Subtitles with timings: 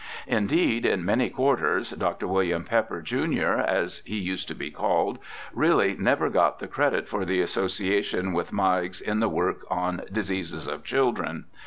[0.25, 1.91] Indeed, in many quarters.
[1.91, 2.25] Dr.
[2.25, 5.19] WiUiam Pepper, jun., as he used to be called,
[5.53, 10.65] really never got the credit for the association with Meigs in the work on Diseases
[10.67, 11.45] of Children.